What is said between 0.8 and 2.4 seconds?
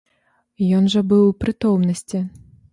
жа быў у прытомнасці.